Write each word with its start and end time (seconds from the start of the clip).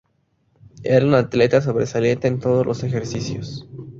Era 0.83 1.05
un 1.05 1.13
atleta 1.13 1.61
sobresaliente 1.61 2.27
en 2.27 2.39
todos 2.39 2.65
los 2.65 2.83
ejercicios. 2.83 3.69